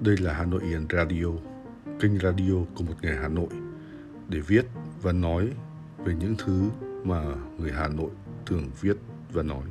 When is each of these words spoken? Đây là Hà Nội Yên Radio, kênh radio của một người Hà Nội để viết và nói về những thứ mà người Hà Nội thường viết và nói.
Đây 0.00 0.16
là 0.16 0.32
Hà 0.32 0.44
Nội 0.44 0.60
Yên 0.62 0.86
Radio, 0.92 1.26
kênh 2.00 2.18
radio 2.18 2.54
của 2.74 2.84
một 2.84 2.94
người 3.02 3.16
Hà 3.16 3.28
Nội 3.28 3.48
để 4.28 4.40
viết 4.40 4.66
và 5.02 5.12
nói 5.12 5.48
về 6.04 6.14
những 6.20 6.34
thứ 6.38 6.70
mà 7.04 7.22
người 7.58 7.72
Hà 7.72 7.88
Nội 7.88 8.10
thường 8.46 8.70
viết 8.80 8.96
và 9.32 9.42
nói. 9.42 9.64